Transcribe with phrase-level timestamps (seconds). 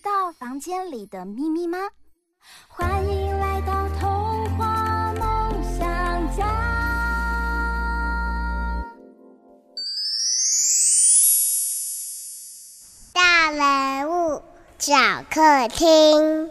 [0.00, 1.78] 到房间里的秘密吗？
[2.68, 6.46] 欢迎来到童话梦想家。
[13.12, 14.42] 大人物
[14.78, 14.94] 小
[15.30, 16.50] 客厅。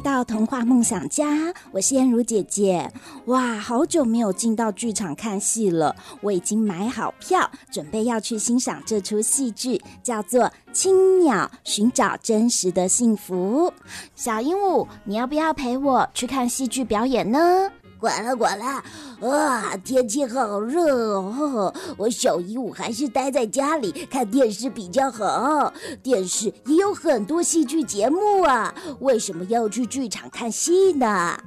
[0.00, 2.90] 来到童话梦想家，我是燕如姐姐。
[3.26, 13.70] 哇，好久没有进到剧场看戏了，我已经买好票，准备要去欣赏这出戏剧，叫做《青鸟寻找真实的幸福》。
[14.16, 17.70] 小鹦鹉，你要不要陪我去看戏剧表演呢？
[18.00, 18.82] 管了管了，
[19.30, 21.72] 啊，天气好热哦！
[21.98, 25.70] 我小鹦鹉还是待在家里看电视比较好。
[26.02, 31.38] 电视也有很多戏剧节目啊，为什么要去剧场看戏呢？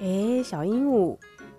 [0.00, 1.16] 哎，小鹦鹉，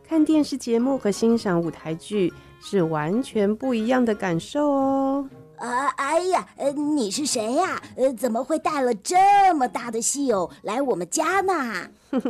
[0.08, 5.30] 看电视节目和欣赏舞台剧是完全不一样的感受哦。
[5.58, 7.82] 啊，哎呀，呃，你是谁呀？
[7.98, 11.90] 呃，怎么会带了这么大的戏偶来我们家呢？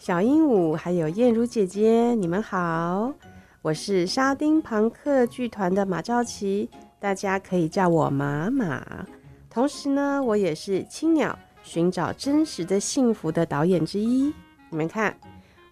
[0.00, 3.12] 小鹦鹉还有燕如姐姐，你们好，
[3.60, 9.06] 我是沙丁庞克剧团的马兆琪，大家可以叫我马马。
[9.50, 14.32] 同时呢，我也是《青鸟寻找真实的幸福》的导演之一。
[14.70, 15.14] 你们看，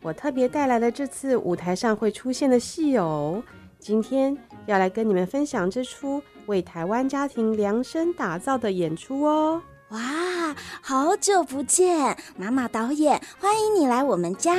[0.02, 3.42] 我特别带来了这次舞台上会出现的戏偶，
[3.78, 4.36] 今天
[4.66, 9.62] 要来跟你们分享这出为台湾家庭量身打造的演出哦。
[9.90, 14.54] 哇，好久不见，马马导演，欢迎你来我们家。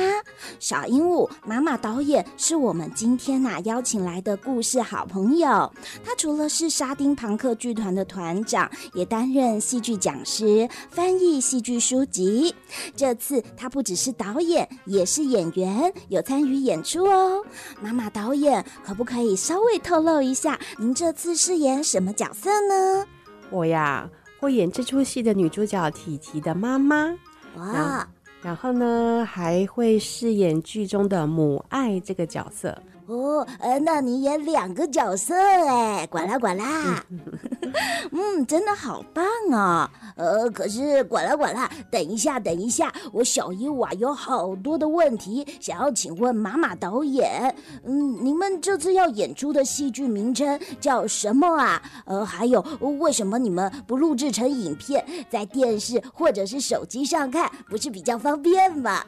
[0.58, 5.72] 小鹦鹉，马马导演是我们今天呐、啊、邀请来的故事好朋友。
[6.04, 12.52] 他除了是沙丁庞克剧团的团长，也担任戏剧讲师，翻译戏剧书籍。
[12.96, 17.40] 这次他不只是导演，也是演员，有参与演出哦。
[17.80, 23.06] 马马导演，可不可以稍微透露一下，您这次饰演什么角色呢？
[23.48, 24.10] 我呀。
[24.40, 27.14] 会演这出戏的女主角体提的妈妈，
[27.56, 28.08] 哇！
[28.42, 32.76] 然后呢，还会饰演剧中的母爱这个角色。
[33.06, 37.20] 哦，呃，那你演两个角色哎，管啦管啦，嗯，
[38.12, 39.90] 嗯真的好棒啊！
[40.16, 47.54] 呃，可是管了管了，等一下等一下，我小鹦鹉啊有好多的问题想要请问马马导演。
[47.84, 51.82] 嗯，你们这次要演出的戏剧名称叫什么啊？
[52.06, 52.64] 呃，还有
[52.98, 59.04] 为什么你们不录制成影片，在电视或者是手机上看，不是比较方便吗？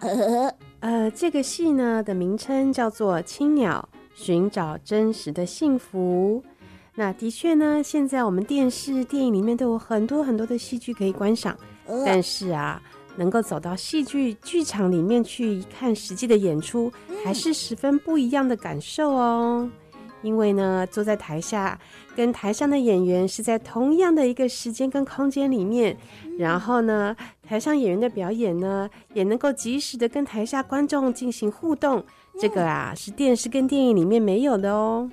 [0.80, 6.42] 呃，这个戏呢的名称叫做《青鸟寻找真实的幸福》。
[6.94, 11.56] 那的确呢，现在我们电视、电影里面都有很多很多的戏剧可以观赏，
[12.04, 12.80] 但是啊，
[13.16, 16.92] 能够走到戏剧剧场里面去看实际的演出，
[17.24, 19.70] 还是十分不一样的感受哦。
[20.20, 21.76] 因为呢，坐在台下
[22.14, 25.96] 跟台上的演员是在同样的一个时间跟空间里面，
[26.38, 32.04] 然后呢，台上演员的表演呢，也能够及时的跟台下观众进行互动，
[32.38, 35.10] 这个啊是电视跟电影里面没有的哦。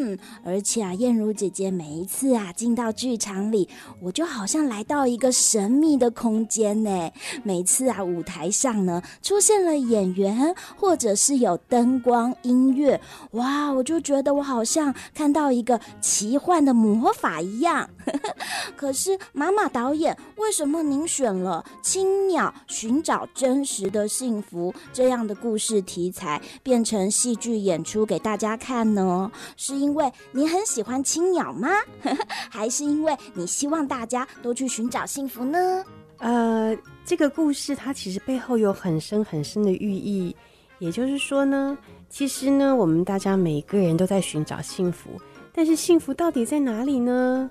[0.00, 3.68] 嗯，而且啊，燕如姐姐每一次啊进到剧场里，
[4.00, 7.10] 我就好像来到一个神秘的空间呢。
[7.42, 13.00] 每次啊，舞台上呢出现了演员，或者是有灯光、音乐，
[13.32, 17.90] 哇，我就觉得我好像看到一个奇幻的魔法一样。
[18.76, 29.30] 可是马马导演，为什么您选了《青鸟寻找真实的幸福》这样的故事题材，变成戏剧演出给大家看呢？
[29.56, 31.70] 是因因为你很喜欢青鸟吗？
[32.50, 35.82] 还是因为你希望大家都去寻找幸福呢？
[36.18, 36.76] 呃，
[37.06, 40.36] 这个故事它其实背后有很深很深的寓意，
[40.78, 41.76] 也就是说呢，
[42.10, 45.08] 其实呢，我们大家每个人都在寻找幸福，
[45.54, 47.50] 但是幸福到底在哪里呢？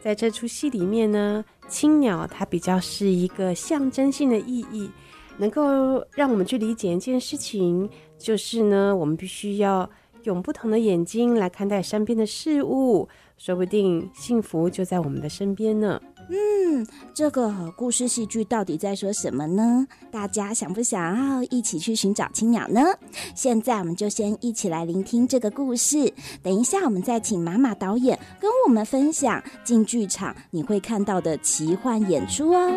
[0.00, 4.88] 在这出戏里面呢，青鸟它比较是一个象征性的意义，
[5.36, 9.90] 能够让我们去理解一件事情，就是呢，我们必须要。
[10.24, 16.00] 用不同的眼睛来看待身边的事物，说不定幸福就在我们的身边呢。
[16.30, 19.86] 嗯，这个故事戏剧到底在说什么呢？
[20.10, 22.80] 大家想不想要一起去寻找青鸟呢？
[23.34, 26.12] 现在我们就先一起来聆听这个故事。
[26.42, 32.70] 等一下，我们再请马马导演跟我们分享进剧场你会看到的奇幻演出哦。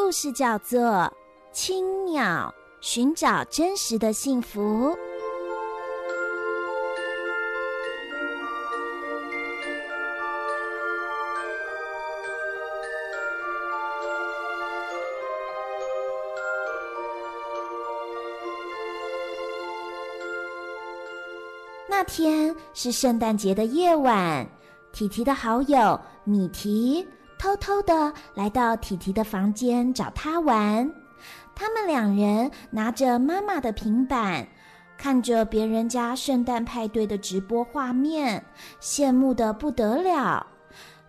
[0.00, 0.80] 故事叫做
[1.52, 4.90] 《青鸟寻找真实的幸福》。
[21.88, 24.48] 那天是圣诞节的夜晚，
[24.92, 27.04] 提提的好友米提。
[27.38, 30.92] 偷偷的来到提提的房间找他玩，
[31.54, 34.46] 他们两人拿着妈妈的平板，
[34.96, 38.44] 看着别人家圣诞派对的直播画面，
[38.80, 40.46] 羡慕得不得了。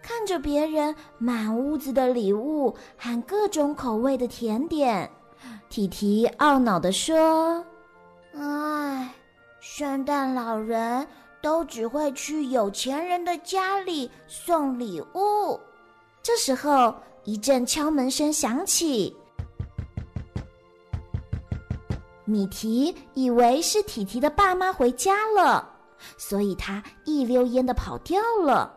[0.02, 5.10] 看着别人满屋子的礼物和各种口味的甜点，
[5.68, 7.64] 提提懊恼地说
[8.34, 9.14] ：“唉，
[9.60, 11.06] 圣诞老人
[11.42, 15.60] 都只会去有钱人的家里送礼物。”
[16.30, 16.94] 这时候，
[17.24, 19.18] 一阵敲门声响起。
[22.24, 25.68] 米提以为是提提的爸妈回家了，
[26.20, 28.72] 所以他一溜烟的跑掉了。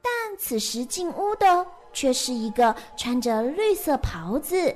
[0.00, 4.72] 但此时进屋的却是一个穿着绿色袍子、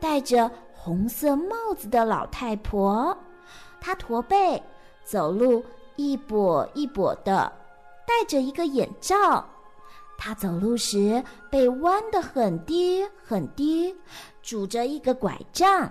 [0.00, 3.14] 戴着红色帽子的老太婆。
[3.78, 4.62] 她驼背，
[5.04, 5.62] 走路
[5.96, 7.52] 一跛一跛的，
[8.06, 9.46] 戴着一个眼罩。
[10.24, 11.20] 他走路时
[11.50, 13.92] 被弯得很低很低，
[14.40, 15.90] 拄着一个拐杖。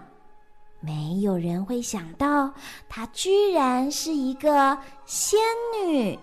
[0.80, 2.50] 没有人会想到，
[2.88, 5.38] 她居然是一个仙
[5.86, 6.18] 女，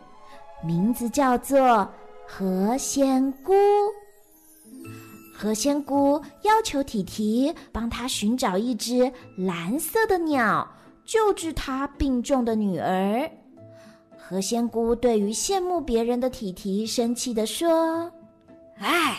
[0.65, 1.87] 名字叫做
[2.27, 3.53] 何仙姑。
[5.37, 10.67] 何仙姑要求提提帮她寻找一只蓝色的鸟，
[11.05, 13.31] 救治她病重的女儿。
[14.31, 18.13] 何仙姑对于羡慕别人的体提生气地说
[18.77, 19.17] ：“唉，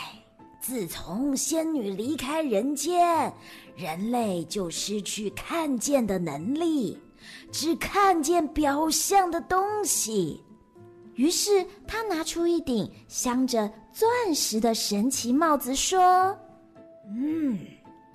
[0.60, 3.32] 自从仙女离开人间，
[3.74, 6.96] 人类就失去看见的能力，
[7.50, 10.40] 只看见表象的东西。”
[11.16, 16.38] 于是她拿出一顶镶着钻石的神奇帽子，说
[17.10, 17.58] ：“嗯，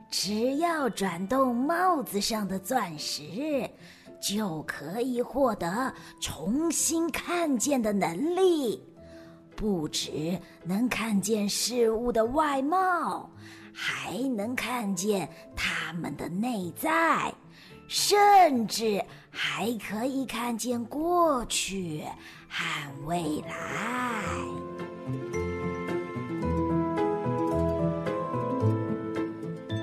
[0.09, 3.69] 只要转动帽子上的钻石。”
[4.27, 8.81] 就可以获得重新看见的能力，
[9.55, 13.29] 不只能看见事物的外貌，
[13.71, 17.31] 还能看见它们的内在，
[17.87, 22.03] 甚至还可以看见过去
[22.49, 22.65] 和
[23.05, 23.53] 未来。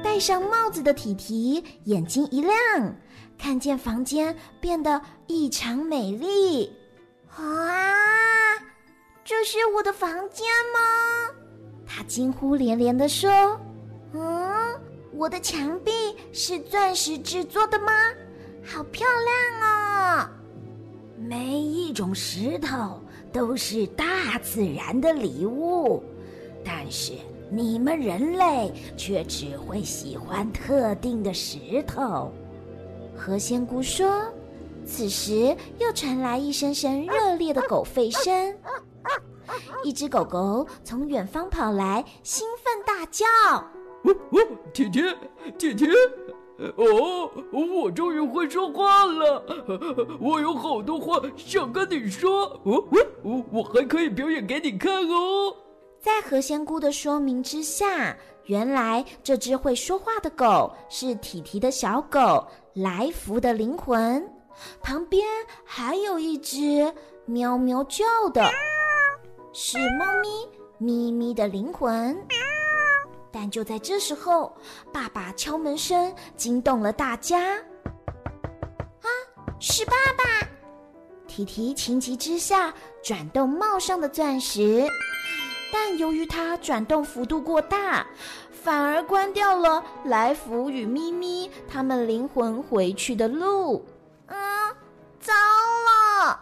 [0.03, 2.53] 戴上帽子的提提眼睛一亮。
[3.43, 6.73] 看见房间变得异常美丽，
[7.35, 8.55] 啊！
[9.25, 11.35] 这是我的房间吗？
[11.85, 13.29] 他惊呼连连地说
[14.15, 14.81] ：“嗯，
[15.13, 15.91] 我的墙壁
[16.33, 17.93] 是钻石制作的吗？
[18.65, 19.05] 好漂
[19.61, 20.29] 亮哦！
[21.19, 26.01] 每一种石头都是大自然的礼物，
[26.65, 27.13] 但是
[27.51, 32.33] 你们人类却只会喜欢特定的石头。”
[33.25, 34.11] 何仙姑说
[34.85, 38.57] ：“此时又传来一声声热烈的狗吠声，
[39.85, 43.25] 一只狗狗从远方跑来，兴奋大叫
[44.03, 44.41] ：‘哦哦，
[44.75, 45.03] 提提，
[45.57, 45.87] 提提！
[46.77, 49.41] 哦，我终于会说话了！
[50.21, 52.61] 我有好多话想跟你说。
[52.65, 52.85] 哦
[53.23, 55.55] 哦，我还可以表演给你看哦！’
[56.03, 64.27] 在何仙姑的说明之下，原来这只会说话的狗是提提的小狗。”来福的灵魂，
[64.81, 65.27] 旁边
[65.63, 66.91] 还有一只
[67.27, 68.43] 喵喵叫的，
[69.53, 70.49] 是猫咪
[70.79, 72.17] 咪咪的灵魂。
[73.31, 74.57] 但就在这时候，
[74.91, 77.57] 爸爸敲门声惊动了大家。
[79.01, 79.09] 啊，
[79.59, 80.49] 是爸爸！
[81.27, 84.87] 提提情急之下转动帽上的钻石，
[85.73, 88.07] 但由于它转动幅度过大，
[88.63, 93.85] 反而关掉了来福与咪咪他们灵魂回去的路。
[94.27, 94.37] 嗯，
[95.19, 95.33] 糟
[96.23, 96.39] 了！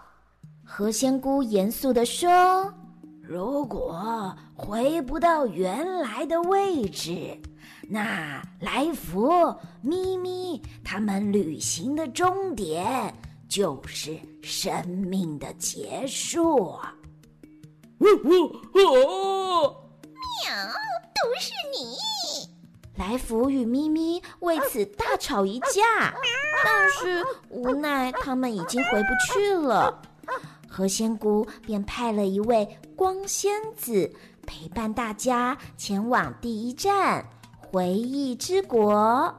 [0.62, 2.70] 何仙姑严肃地说
[3.24, 7.34] ：“如果回不到原来的位置，
[7.88, 9.32] 那来福、
[9.80, 13.14] 咪咪他们旅行的终点……”
[13.48, 16.94] 就是生命的结束啊！
[17.98, 18.06] 呜
[18.74, 19.89] 呜！
[20.42, 20.66] 喵，
[21.14, 21.96] 都是你！
[22.96, 26.14] 来福与咪咪为此大吵一架，
[26.64, 30.02] 但是无奈他们已经回不去了。
[30.68, 34.12] 何仙姑便派了一位光仙子
[34.46, 37.26] 陪伴大家前往第一站
[37.58, 39.34] 回忆之国。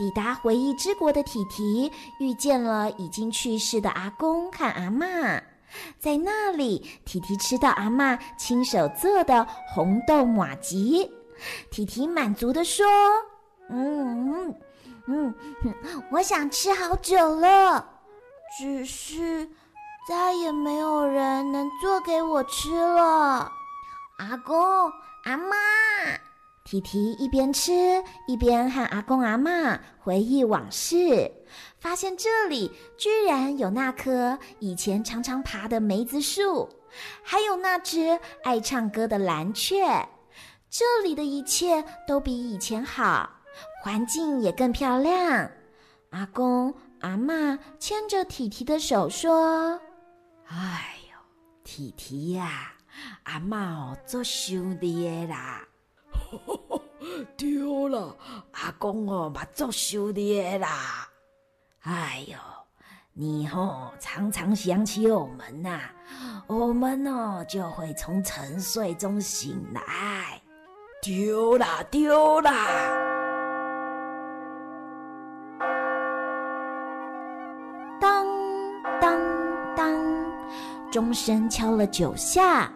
[0.00, 5.38] 抵达回忆之国的提提遇见了已经去世的阿公和阿嬷，
[5.98, 11.06] 在那里，提提吃到阿嬷亲手做的红豆麻糬。
[11.70, 12.86] 提提满足地说
[13.68, 14.48] ：“嗯
[15.06, 15.74] 嗯嗯，
[16.10, 17.86] 我想吃好久了，
[18.58, 19.46] 只是
[20.08, 23.52] 再也没有人能做给我吃了。”
[24.16, 24.56] 阿公、
[25.24, 25.52] 阿嬷。
[26.70, 27.72] 提提一边吃
[28.28, 31.28] 一边和阿公阿嬷回忆往事，
[31.80, 36.68] 发现这里居然有那棵以前常常爬的梅子树，
[37.24, 39.84] 还有那只爱唱歌的蓝雀。
[40.68, 43.28] 这里的一切都比以前好，
[43.82, 45.50] 环境也更漂亮。
[46.10, 49.72] 阿公阿嬷牵着提提的手说
[50.46, 51.18] ：“哎呦，
[51.64, 52.74] 提提呀，
[53.24, 55.66] 阿嬷哦，做兄弟的啦。”
[57.36, 58.16] 丢了，
[58.52, 61.08] 阿公哦，把作修的啦。
[61.82, 62.36] 哎呦，
[63.12, 65.92] 你哦常常想起我们呐、啊，
[66.46, 70.40] 我们哦就会从沉睡中醒来。
[71.02, 72.52] 丢啦丢啦！
[77.98, 78.26] 当
[79.00, 79.18] 当
[79.74, 79.94] 当，
[80.92, 82.70] 钟声敲了九下。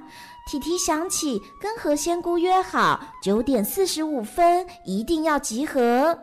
[0.47, 6.17] 提提想起跟何仙姑约好九点四十五分一定要集合，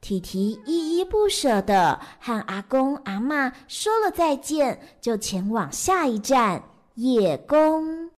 [0.00, 6.62] 提提依依不舍的和阿公阿嬷说了再见，就前往下一站
[6.96, 8.10] 夜宫。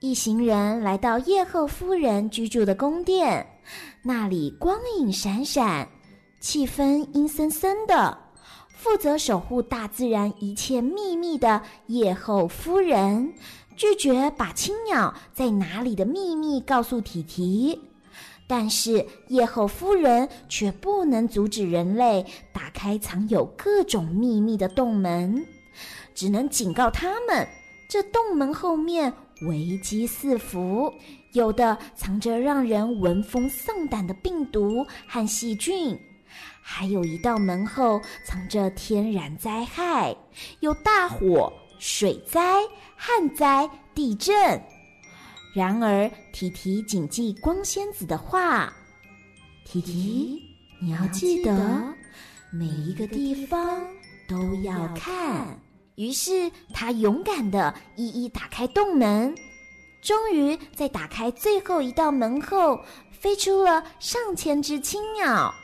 [0.00, 3.46] 一行人来到叶后夫人居住的宫殿，
[4.02, 5.88] 那里光影闪闪。
[6.44, 8.18] 气氛阴森森的，
[8.68, 13.32] 负责守护大自然一切秘密的叶后夫人
[13.74, 17.80] 拒绝把青鸟在哪里的秘密告诉提提，
[18.46, 25.46] 但是叶后夫人却不能阻止人类打开藏有各种秘密的洞门，
[26.14, 27.48] 只能警告他们：
[27.88, 29.10] 这洞门后面
[29.48, 30.92] 危机四伏，
[31.32, 35.98] 有的藏着让人闻风丧胆的病毒和细菌。
[36.66, 40.16] 还有一道门后藏着天然灾害，
[40.60, 42.54] 有大火、水灾、
[42.96, 44.34] 旱灾、地震。
[45.54, 48.72] 然而，提提谨记光仙子的话
[49.66, 50.42] ：“提提，
[50.80, 51.94] 你要记得，
[52.50, 53.86] 每一个地方
[54.26, 55.46] 都要看。”
[55.96, 59.34] 于是，他勇敢地一一打开洞门，
[60.00, 62.80] 终于在打开最后一道门后，
[63.12, 65.54] 飞出了上千只青鸟。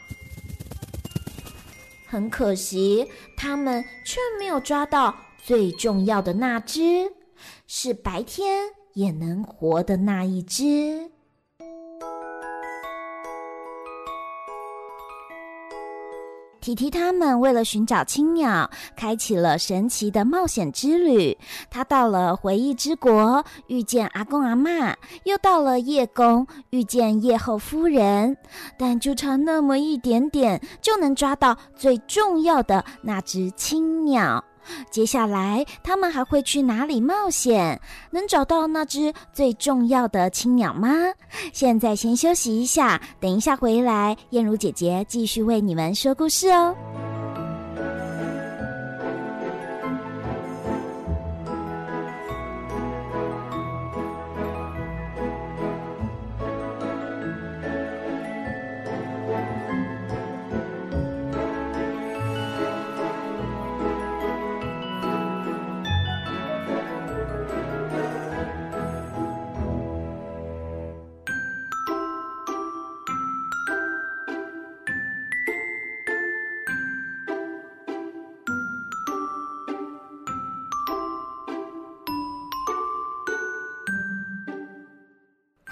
[2.10, 7.12] 很可惜，他们却没有抓到最重要的那只，
[7.68, 8.64] 是白天
[8.94, 11.12] 也能活的那一只。
[16.70, 21.36] 提提他们为了寻找青鸟，开启了神奇的冒险之旅。
[21.68, 28.36] 他到了回忆之国，遇见阿公阿嬷；又到了叶宫，遇见叶后夫人。
[28.78, 34.44] 但就差那么一点点，就能抓到最重要的那只青鸟。
[34.90, 37.80] 接下来他们还会去哪里冒险？
[38.10, 40.88] 能找到那只最重要的青鸟吗？
[41.52, 46.74] 现在先休息一下，等一下回来，燕如姐姐继续为你们说故事哦。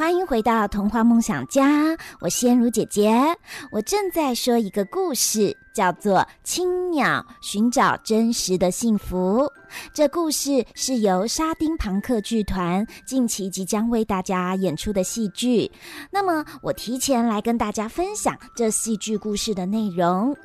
[0.09, 3.13] 欢迎回到童话梦想家，我是燕如姐姐。
[3.71, 9.43] 我正在说一个故事，叫做《青鸟寻找真实的幸福》。
[9.95, 15.71] 这故事是由沙丁庞克剧团近期即将为大家演出的戏剧。
[16.11, 20.37] 那么，我提前来跟大家分享这戏剧故事的内容。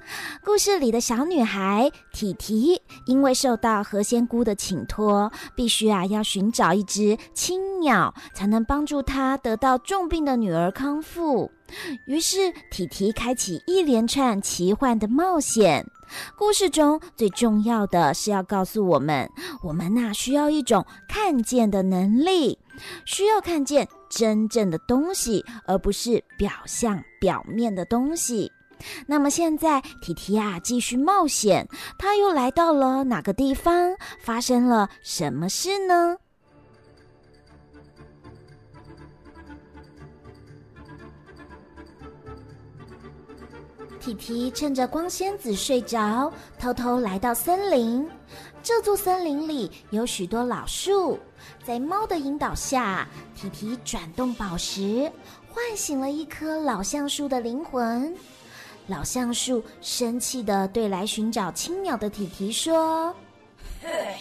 [0.46, 11.50] 故事里的小女孩提提，因为受到何仙姑的请托，必须啊要寻找一只青鸟，才能帮助她得到重病的女儿康复。
[12.06, 15.86] 于是，提提开启一连串奇幻的冒险。
[16.38, 19.28] 故事中最重要的是要告诉我们，
[19.64, 22.60] 我们呐需要一种看见的能力，
[23.06, 28.52] 需要看见真正的东西，而不是表象表面的东西。
[29.08, 31.68] 那么现在，提提啊继续冒险，
[31.98, 33.96] 他又来到了哪个地方？
[34.20, 36.18] 发生了什么事呢？
[44.04, 46.30] 提提趁着光仙子睡着，
[46.60, 48.06] 偷偷来到森林。
[48.62, 51.18] 这座森林里有许多老树，
[51.64, 55.10] 在猫的引导下，提提转动宝石，
[55.50, 58.14] 唤醒了一棵老橡树的灵魂。
[58.88, 63.16] 老橡树生气地对来寻找青鸟的提提说
[63.82, 64.18] ：“嘿，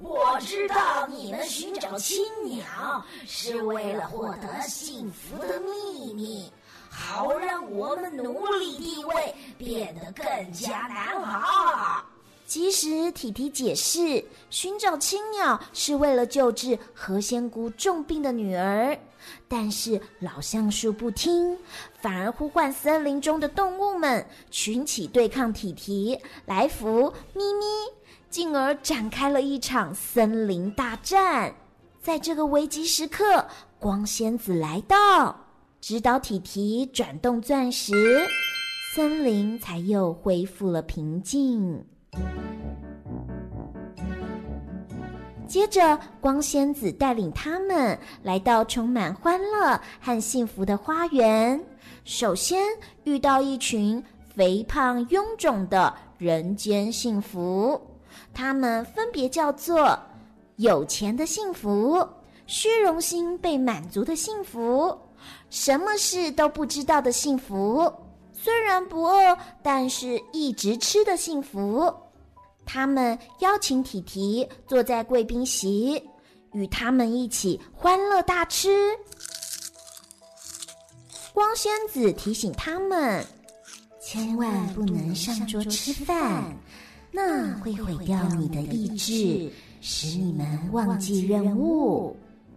[0.00, 6.52] 我知道你们寻找青鸟是为了获得幸福的秘密。”
[6.96, 12.04] 好让我们奴隶地位变得更加难熬。
[12.46, 18.96] 即使提提解释，寻找青鸟是为了救治何仙姑重病的女儿，
[19.48, 21.58] 但是老橡树不听，
[22.00, 27.64] 反而呼唤森林中的动物们群起对抗提提，来福咪咪，
[28.30, 31.52] 进而展开了一场森林大战。
[32.02, 33.46] 在这个危急时刻，
[33.80, 35.43] 光仙子来到。
[35.86, 37.92] 指导体提转动钻石，
[38.94, 41.84] 森林才又恢复了平静。
[45.46, 51.62] 接着，光仙子带领他们来到充满欢乐和幸福的花园。
[52.06, 52.62] 首先
[53.02, 54.02] 遇到一群
[54.34, 57.78] 肥胖臃肿的人间幸福，
[58.32, 59.98] 他们分别叫做
[60.56, 62.02] 有钱的幸福、
[62.46, 64.98] 虚荣心被满足的幸福。
[65.50, 67.92] 什么事都不知道的幸福，
[68.32, 71.92] 虽然不饿，但是一直吃的幸福。
[72.66, 76.02] 他们邀请提提坐在贵宾席，
[76.52, 78.70] 与他们一起欢乐大吃。
[81.32, 83.24] 光仙子提醒他们，
[84.00, 86.44] 千万不能上桌吃饭，
[87.10, 92.16] 那会毁掉你的意志，使你们忘记任务。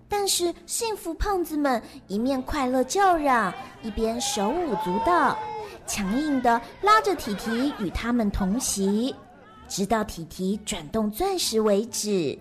[0.09, 5.37] 但是幸福胖子们一面快乐叫嚷，一边手舞足蹈，
[5.85, 9.13] 强硬的拉着提提与他们同席，
[9.67, 12.37] 直到提提转动钻石为止。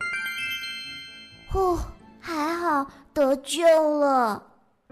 [1.51, 1.77] 呼，
[2.21, 3.65] 还好得救
[3.99, 4.43] 了！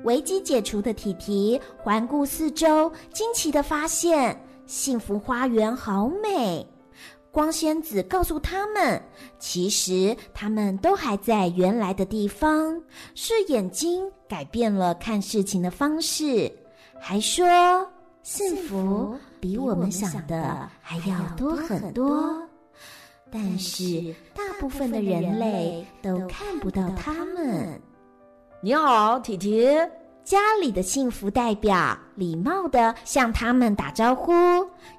[0.03, 6.67] 危机解除的提提环顾四周，惊奇的发现幸福花园好美。
[7.35, 9.03] 光仙子告诉他们，
[9.41, 12.81] 其实他们都还在原来的地方，
[13.17, 16.51] 是眼睛改变了看事情的方式，
[17.01, 17.45] 还说
[18.23, 22.41] 幸福比我们想的还要多很多。
[23.33, 27.83] 但是大部分的人类都看不到他们。
[28.61, 29.69] 你好，提提。
[30.25, 34.33] 家里的幸福代表礼貌地向他们打招呼，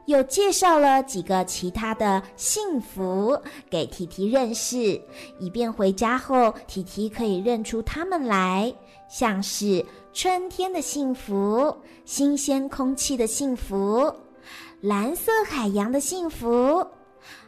[0.05, 3.35] 又介绍了几个其他的幸福
[3.67, 5.01] 给提提认识，
[5.39, 8.71] 以便回家后提提可以认出他们来，
[9.09, 9.83] 像是
[10.13, 14.13] 春天的幸福、新鲜空气的幸福、
[14.79, 16.85] 蓝色海洋的幸福、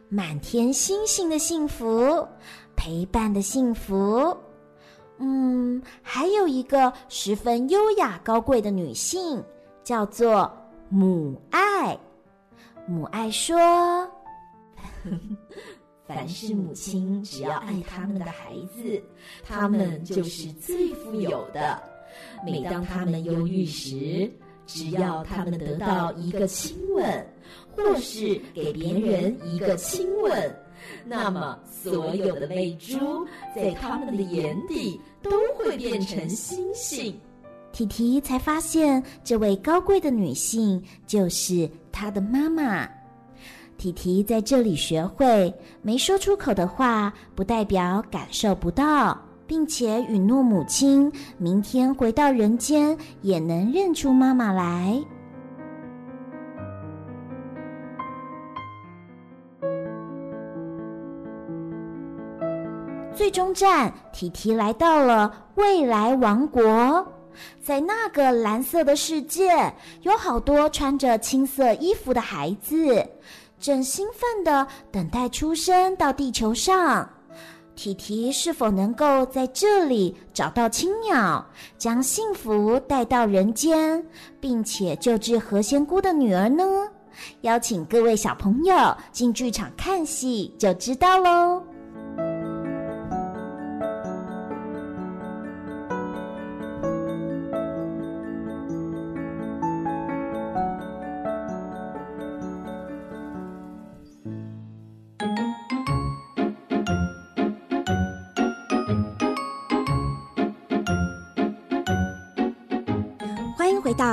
[0.09, 2.27] 满天星星的幸福、
[2.75, 4.35] 陪伴的幸福。
[5.19, 9.43] 嗯，还有一个十分优雅高贵的女性，
[9.83, 10.51] 叫做
[10.89, 11.97] 母爱。
[12.85, 13.57] 母爱说：
[16.07, 19.01] “凡是母亲只要爱他们的孩子，
[19.43, 21.81] 他们就是最富有的。
[22.45, 24.31] 每当他们忧郁时，
[24.65, 27.27] 只要他们得到一个亲吻，
[27.75, 30.55] 或是给别人一个亲吻。”
[31.05, 37.19] 那么，所有的泪珠在他们的眼底都会变成星星。
[37.71, 42.87] 提提才发现，这位高贵的女性就是她的妈妈。
[43.77, 49.17] 提提在这里学会，没说出口的话，不代表感受不到。
[49.47, 55.01] 并且允诺母亲明天回到人间也能认出妈妈来。
[63.17, 67.05] 最终站，提提来到了未来王国。
[67.63, 73.03] 在那个蓝色的世界，有好多穿着青色衣服的孩子，
[73.59, 77.09] 正兴奋地等待出生到地球上。
[77.75, 81.43] 提提是否能够在这里找到青鸟，
[81.77, 84.03] 将幸福带到人间，
[84.39, 86.63] 并且救治何仙姑的女儿呢？
[87.41, 91.63] 邀请各位小朋友进剧场看戏，就知道喽。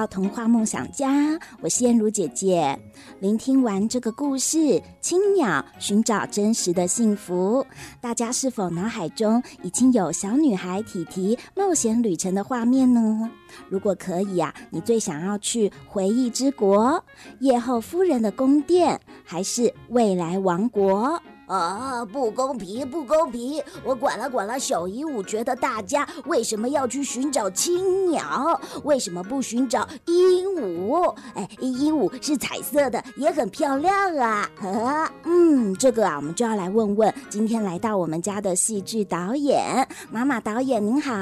[0.07, 2.79] 童话梦想家，我是燕如姐姐。
[3.21, 4.59] 聆听完这个故事
[5.01, 7.65] 《青鸟寻找真实的幸福》，
[8.01, 13.31] 大家是否脑海中已经有小女孩提提冒险旅程的画面呢？
[13.69, 17.03] 如果可以啊，你最想要去回忆之国、
[17.41, 21.21] 叶后夫人的宫殿，还是未来王国？
[21.47, 23.63] 啊，不公平，不公平！
[23.85, 28.61] 我管了管了，小鹦鹉觉得大家为什么要去寻找青鸟？
[28.85, 31.15] 为什么不寻找鹦鹉？
[31.35, 34.51] 哎，鹦鹉是彩色的，也很漂亮啊！
[34.63, 41.13] 啊，嗯，这个啊，我们就要来问问今天来到我们家的戏剧导演妈妈导演您好，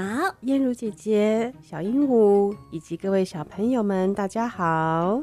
[0.43, 5.21] 燕如姐姐、小鹦鹉以及各位小朋友们，大家好。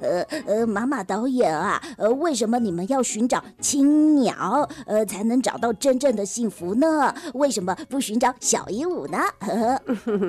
[0.00, 7.14] 呃 呃，妈妈导演啊，呃，为什么你们要寻找青鸟，呃，才能找到真正的幸福呢？
[7.34, 9.18] 为什么不寻找小鹦鹉呢？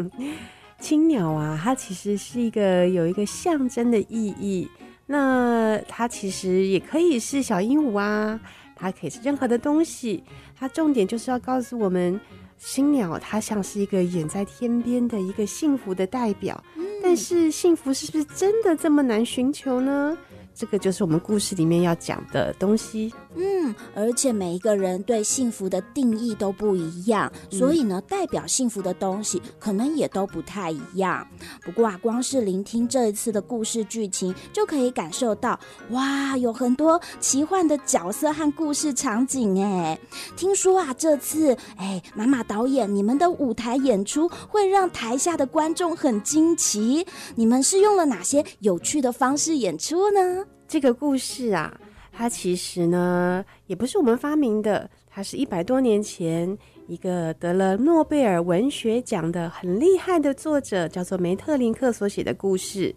[0.80, 4.70] 青鸟啊，它其实是一个有一个象征的意义。
[5.06, 8.40] 那它其实也可以是小鹦鹉啊，
[8.76, 10.24] 它可以是任何的东西。
[10.58, 12.20] 它重点就是要告诉我们，
[12.58, 16.64] 青鸟它像是一个远在天边的一个幸福的代表。
[17.02, 20.18] 但是幸福是不是真的这么难寻求呢？
[20.60, 23.14] 这个就是我们故事里面要讲的东西。
[23.38, 31.26] 嗯，而且每一个人对幸福的定义都不一样，所以呢，代表幸福的东西可能也都不太一样。
[31.62, 35.58] 不过啊，光是聆听这一次的故事剧情，就可以感受到，
[35.92, 39.98] 哇，有很多奇幻的角色和故事场景哎。
[40.36, 47.08] 听说啊，这次哎，妈妈导演，你们的舞台演出会让台下的观众很惊奇。
[47.36, 50.46] 你们是用了哪些有趣的方式演出呢？
[50.70, 51.76] 这个故事啊，
[52.14, 56.56] 它其实呢也不是我们发明的，它是一百多年前
[56.86, 62.96] 一个得了诺贝尔文学奖的很厉害的作者，叫做梅特林克所写的故事。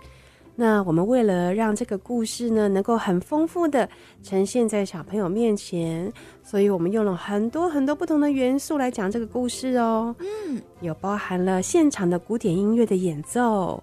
[0.54, 3.88] 那我们为了让这个故事呢能够很丰富的
[4.22, 10.14] 呈现在小朋友面前，所以我们用了很多很多不同的元素来讲这个故事哦。
[10.18, 13.82] 嗯，有包含了现场的古典音乐的演奏。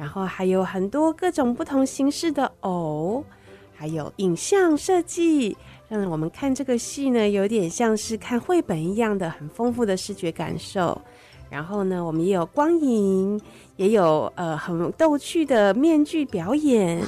[0.00, 3.22] 然后还有很多各种不同形式的偶，
[3.74, 5.54] 还有影像设计，
[5.90, 10.98] 让我们看这个戏呢，有点像是看绘本一样的很丰富的视觉感受。
[11.50, 13.38] 然后呢，我们也有光影，
[13.76, 17.02] 也有呃很逗趣的面具表演。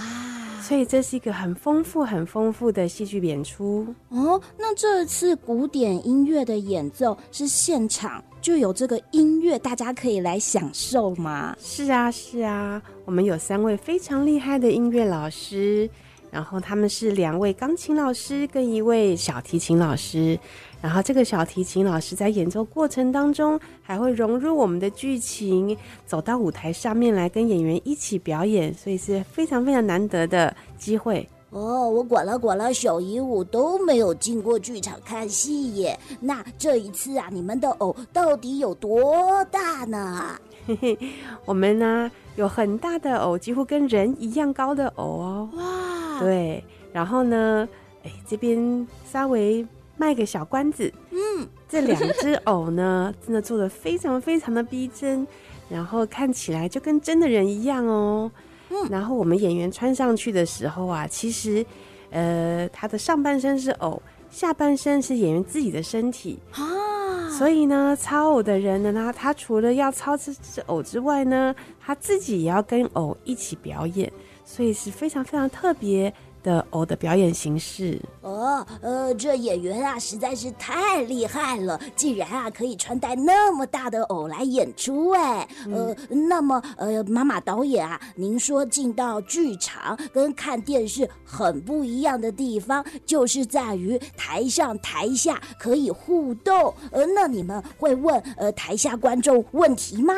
[0.62, 4.40] 所以这是一个很丰富、很丰富的戏剧演出哦。
[4.56, 11.54] 那这次古典音乐的演奏是现场就有这个音乐，大家可以来享受吗？
[11.60, 15.90] 是啊，是啊，我们有三位非常厉害的音乐老师，
[16.30, 20.38] 然后他们是两位钢琴老师跟一位小提琴老师。
[20.82, 31.26] 然后这个小提琴老师在演奏过程当中，还会融入我们的剧情，走到舞台上面来跟演员一起表演，所以是非常非常难得的机会。
[31.50, 35.96] 哦，我管了管了，小姨我都没有进过剧场看戏耶。
[36.18, 40.36] 那这一次啊，你们的偶到底有多大呢？
[40.66, 40.98] 嘿嘿，
[41.44, 45.48] 我们呢有很大的偶，几乎跟人一样高的偶哦。
[45.54, 47.68] 哇，对，然后呢，
[48.02, 49.64] 哎，这边稍微。
[50.02, 55.24] 卖个小关子，嗯，这两只偶呢， 真的做的非常非常的逼真，
[55.68, 58.28] 然后看起来就跟真的人一样哦。
[58.70, 61.64] 嗯，然后我们演员穿上去的时候啊，其实，
[62.10, 67.30] 呃，他的上半身是偶，下半身是演员自己的身体啊。
[67.30, 74.10] 所以呢，操偶的人呢，他他除了要操这只偶之外呢，他自己也要跟偶一起表演，
[74.44, 76.12] 所以是非常非常特别。
[76.42, 78.00] 的偶的表演形式。
[78.20, 85.46] 哦，呃，这演员啊实在是太厉害了，竟然啊可以穿戴那么大的偶来演出哎。
[85.70, 96.74] 呃，那么呃，妈妈导演啊，您说进到剧场跟看电视很不一样的地方，就是在于台上台下可以互动。
[96.90, 100.14] 呃，那你们会问呃台下观众问题吗？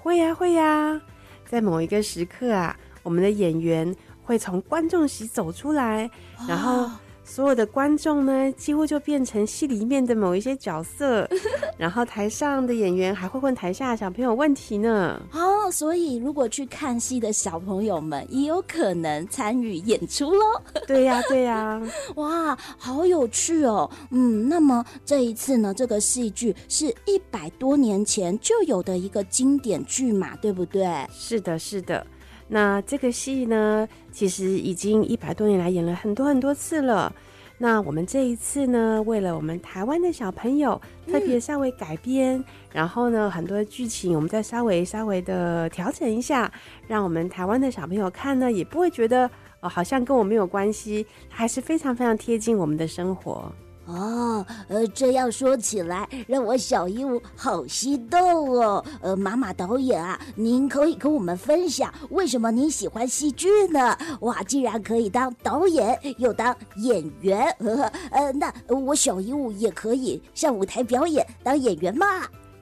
[0.00, 1.00] 会呀，会呀，
[1.46, 3.94] 在某一个时刻啊，我们的演员
[4.28, 6.10] 会从观众席走出来，
[6.46, 6.90] 然后。
[7.30, 11.28] 所有的观众呢，几乎就变成戏里面的某一些角色，
[11.76, 15.20] 然后台上的演员还会问台下小朋友问题呢。
[15.32, 20.40] 哦，所以如果去看戏的小朋友们也有可能参与演出喽。
[20.86, 21.78] 对呀， 对呀，
[22.16, 23.90] 哇，好有趣哦。
[24.10, 31.06] 嗯，那么这一次呢，这个戏剧是一百多年前就有的一个经典剧嘛，对不对？
[31.12, 32.06] 是的，是的。
[32.48, 37.14] 那这个戏呢，其实已经一百多年来演了很多很多次了。
[37.60, 46.50] 那我们这一次呢，为了我们台湾的小朋友，特别稍微改编，嗯、然后呢，很多剧情我们再稍微稍微的调整一下，
[46.86, 49.28] 让我们台湾的小朋友看呢，也不会觉得
[49.60, 53.52] 呃好像跟我没有关系，还是非常非常贴近我们的生活。
[53.88, 58.84] 哦，呃，这样说起来，让我小鹦鹉好激动哦。
[59.00, 63.96] 呃，妈妈导演啊，您可以跟我们分享为什么您喜欢戏剧呢？
[64.20, 72.06] 哇，竟然可以当导演又当演员，呵呵，呃，那我小鹦鹉也可以上舞台表演当演员吗？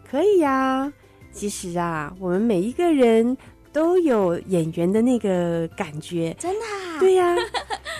[0.08, 0.92] 可以呀、
[1.32, 3.36] 其实啊，我们每一个人
[3.76, 6.98] 都有演员的那个感觉，真的啊？
[6.98, 7.36] 对呀、啊。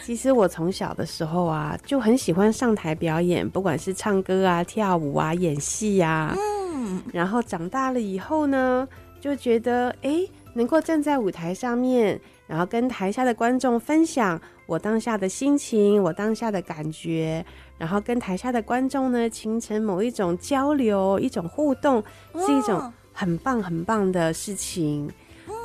[0.03, 6.35] 其实我从小的时候啊，就很喜欢上台表演，不管是唱歌啊、跳舞啊、演戏呀。
[6.35, 7.03] 嗯。
[7.13, 8.89] 然后长大了以后呢，
[9.21, 17.45] 就觉得哎，能够站在舞台上面，然后跟台下的观众分享我当下的心情、我当下的感觉，
[17.77, 22.03] 然后跟台下的观众呢形成某一种交流、一种互动，
[22.35, 25.11] 是一种很棒很棒的事情。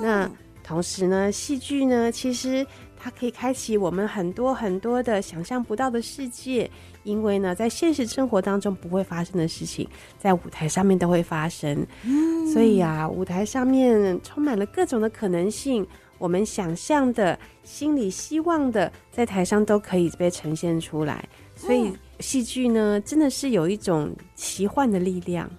[0.02, 0.30] 那
[0.64, 2.66] 同时呢，戏剧呢，其实。
[3.04, 6.70] 它可以开启我们很多很多的想象不到的世界，
[7.02, 9.90] 因为呢，在现实生活当中不会发生的事情，
[10.20, 11.84] 在舞台上面都会发生。
[12.04, 15.84] 嗯，所以啊，舞台上面充满了各种的可能性，
[16.20, 21.28] 我们想象的、心里希望的，在台上都可以被呈现出来。
[21.56, 25.50] 所以，戏剧呢，真的是有一种奇幻的力量。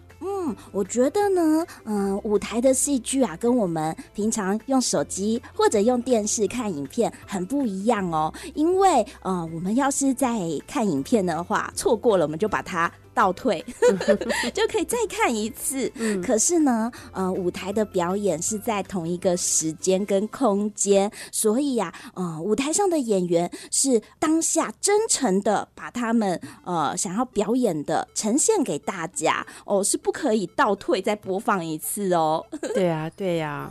[0.45, 8.33] 嗯，我觉得呢，嗯、舞台的戏剧啊，跟我们平常用手机或者用电视看影片很不一样哦。
[8.55, 12.91] 因为，呃，我们要是在看影片的话，错过了，我们就把它。
[13.15, 13.65] 倒退
[14.53, 15.91] 就可以再看一次。
[15.97, 32.45] 嗯，可是呢，呃，舞台的表演是在同一个时间跟空间，所以呀，呃，舞台上的演员是当下真诚的把他们呃想要表演的呈现给大家哦，是不可以倒退再播放一次哦。
[32.75, 33.71] 对呀，对呀，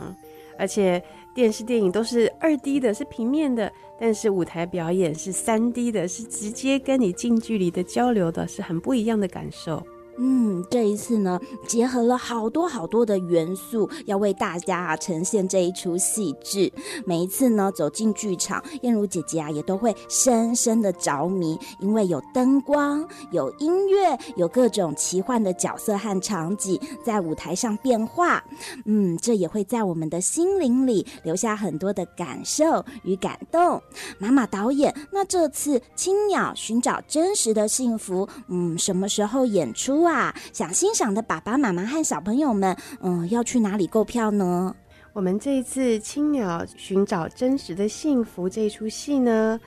[0.58, 1.02] 而且
[1.34, 3.72] 电视电影都是二 D 的，是平面的。
[3.98, 9.82] 但是舞台表演是三 D 的，是直接跟你近距离的交流的，是很不一样的感受。
[10.18, 16.72] 嗯，这一次呢，结合了好多好多的元素，要为大家啊呈现这一出戏剧。
[17.06, 28.44] 每一次呢，走进剧场，燕如姐姐啊也都会深深的着迷，因为有灯光、有音乐、有各种奇幻的角色和场景在舞台上变化。
[28.84, 33.82] 嗯，这也会在我们的心灵里留下很多的感受与感动。
[34.18, 40.01] 妈妈导演，那这次《青鸟寻找真实的幸福》，嗯，什么时候演出？
[40.02, 44.74] 哇，想欣赏的爸爸妈妈和小朋友们，嗯，要去哪里购票呢？
[45.12, 49.60] 我们这一次《青鸟寻找真实的幸福》这一出戏呢，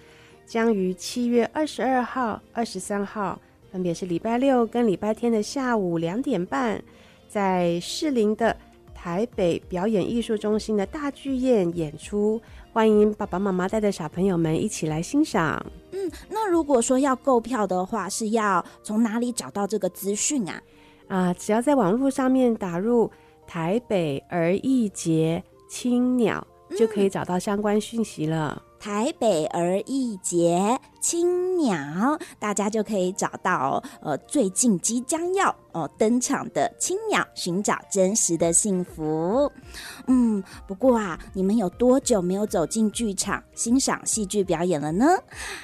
[0.45, 3.39] 将于七月二十二号、二十三号，
[3.71, 6.81] 分别是礼拜六跟礼拜天的下午两点半，
[7.29, 8.55] 在士林的
[8.93, 12.41] 台北表演艺术中心的大剧院演出。
[12.75, 15.65] 欢迎爸爸妈妈带着小朋友们一起来欣赏。
[15.93, 20.61] 嗯，那如果说要购票的话，是要从哪里找到这个资讯啊？
[21.07, 23.09] 啊，只要在网络上面打入
[23.47, 26.45] “台北儿艺节青鸟”，
[26.77, 28.61] 就可以找到相关讯息了。
[28.77, 39.51] 台北儿艺节青鸟，大家就可以找到呃最近即将要哦、呃、登场的青鸟，寻找真实的幸福。
[40.07, 45.05] 嗯，不过啊，你们有多久没有走进剧场欣赏戏剧表演了呢？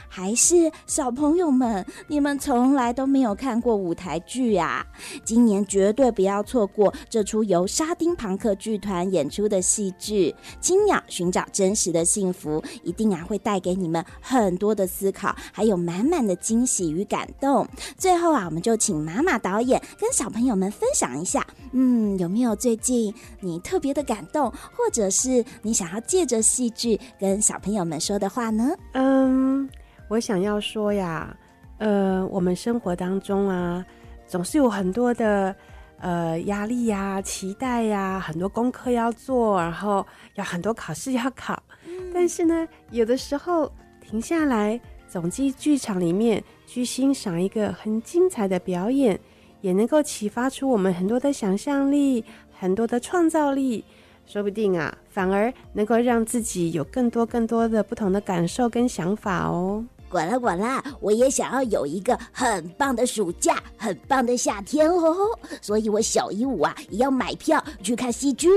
[0.08, 4.86] 还是小朋友们，你们从来都没有看过舞台剧啊？
[5.25, 10.30] 今年绝对不要错过这出由沙丁庞克剧团演出的戏剧
[10.63, 15.31] 《青鸟寻找真实的幸福》，一定啊会带给你们很多的思考。
[15.52, 17.67] 还有满满的惊喜与感动。
[17.98, 28.70] 最后啊，我们就请马马导演跟小朋友们分享一下，嗯，有没有最近你特别的感动，或者是你想要借着戏剧跟小朋友们说的话呢？
[28.94, 29.70] 嗯，
[30.08, 31.36] 我想要说呀，
[31.78, 33.86] 呃，我们生活当中啊，
[34.28, 35.56] 总是有很多的
[36.00, 41.62] 呃压力呀、期待呀，很多功课要做，然后有很多考试要考。
[41.86, 44.80] 嗯，但是呢，有的时候停下来。
[45.12, 49.19] 总计剧场里面去欣赏一个很精彩的表演，
[49.60, 52.24] 也能够启发出我们很多的想象力、
[52.58, 53.84] 很多的创造力，
[54.26, 59.84] 说不定啊，反而能够让自己有更多更多的不同的感受跟想法哦。
[60.12, 65.15] 管啦管啦，我也想要有一个很棒的暑假，很棒的夏天哦。
[65.62, 68.50] 所以我小一五啊也要买票去看戏剧，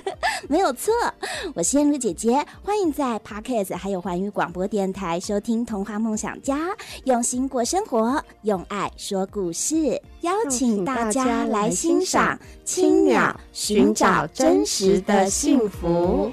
[0.48, 0.92] 没有错。
[1.54, 6.58] 我仙如姐姐，欢迎在 Podcast 还有环宇广播电台收听童话梦想家，
[7.04, 16.30] 用心过生活，用爱说故事，邀请大家来欣赏青鸟寻找真实的幸福。